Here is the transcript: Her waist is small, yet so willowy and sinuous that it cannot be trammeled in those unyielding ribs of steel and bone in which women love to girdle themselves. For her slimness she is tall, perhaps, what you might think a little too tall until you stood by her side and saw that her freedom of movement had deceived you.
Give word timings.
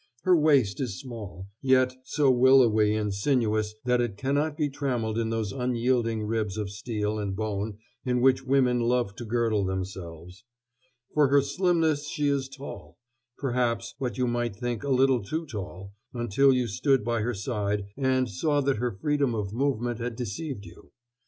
Her 0.23 0.35
waist 0.35 0.81
is 0.81 0.99
small, 0.99 1.47
yet 1.61 1.93
so 2.03 2.31
willowy 2.31 2.95
and 2.95 3.13
sinuous 3.13 3.75
that 3.85 4.01
it 4.01 4.17
cannot 4.17 4.57
be 4.57 4.67
trammeled 4.67 5.19
in 5.19 5.29
those 5.29 5.51
unyielding 5.51 6.23
ribs 6.23 6.57
of 6.57 6.71
steel 6.71 7.19
and 7.19 7.35
bone 7.35 7.77
in 8.03 8.19
which 8.19 8.43
women 8.43 8.79
love 8.79 9.13
to 9.17 9.25
girdle 9.25 9.63
themselves. 9.63 10.43
For 11.13 11.27
her 11.27 11.43
slimness 11.43 12.07
she 12.09 12.29
is 12.29 12.49
tall, 12.49 12.97
perhaps, 13.37 13.93
what 13.99 14.17
you 14.17 14.25
might 14.25 14.55
think 14.55 14.83
a 14.83 14.89
little 14.89 15.21
too 15.21 15.45
tall 15.45 15.93
until 16.15 16.51
you 16.51 16.65
stood 16.65 17.05
by 17.05 17.21
her 17.21 17.35
side 17.35 17.85
and 17.95 18.27
saw 18.27 18.59
that 18.61 18.77
her 18.77 18.97
freedom 18.99 19.35
of 19.35 19.53
movement 19.53 19.99
had 19.99 20.15
deceived 20.15 20.65
you. 20.65 20.89